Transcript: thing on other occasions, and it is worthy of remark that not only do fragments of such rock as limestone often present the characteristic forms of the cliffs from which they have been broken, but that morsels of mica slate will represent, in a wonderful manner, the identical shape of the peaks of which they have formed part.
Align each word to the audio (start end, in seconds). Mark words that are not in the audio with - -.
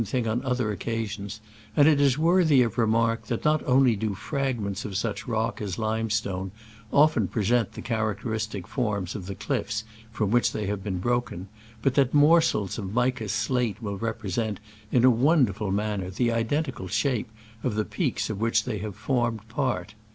thing 0.03 0.27
on 0.27 0.43
other 0.43 0.71
occasions, 0.71 1.39
and 1.77 1.87
it 1.87 2.01
is 2.01 2.17
worthy 2.17 2.63
of 2.63 2.79
remark 2.79 3.27
that 3.27 3.45
not 3.45 3.63
only 3.67 3.95
do 3.95 4.15
fragments 4.15 4.83
of 4.83 4.97
such 4.97 5.27
rock 5.27 5.61
as 5.61 5.77
limestone 5.77 6.51
often 6.91 7.27
present 7.27 7.73
the 7.73 7.83
characteristic 7.83 8.65
forms 8.67 9.13
of 9.13 9.27
the 9.27 9.35
cliffs 9.35 9.83
from 10.11 10.31
which 10.31 10.53
they 10.53 10.65
have 10.65 10.83
been 10.83 10.97
broken, 10.97 11.47
but 11.83 11.93
that 11.93 12.15
morsels 12.15 12.79
of 12.79 12.91
mica 12.91 13.29
slate 13.29 13.79
will 13.79 13.99
represent, 13.99 14.59
in 14.91 15.05
a 15.05 15.09
wonderful 15.11 15.71
manner, 15.71 16.09
the 16.09 16.31
identical 16.31 16.87
shape 16.87 17.29
of 17.63 17.75
the 17.75 17.85
peaks 17.85 18.27
of 18.27 18.41
which 18.41 18.63
they 18.63 18.79
have 18.79 18.95
formed 18.95 19.47
part. 19.49 19.93